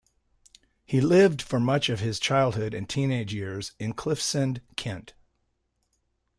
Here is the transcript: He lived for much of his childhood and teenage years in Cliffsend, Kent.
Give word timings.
He 0.83 0.99
lived 0.99 1.43
for 1.43 1.59
much 1.59 1.87
of 1.87 1.99
his 1.99 2.19
childhood 2.19 2.73
and 2.73 2.89
teenage 2.89 3.35
years 3.35 3.73
in 3.77 3.93
Cliffsend, 3.93 4.59
Kent. 4.75 5.13